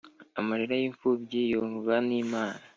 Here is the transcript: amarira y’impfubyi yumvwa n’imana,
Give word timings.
amarira 0.39 0.75
y’impfubyi 0.81 1.41
yumvwa 1.51 1.95
n’imana, 2.07 2.61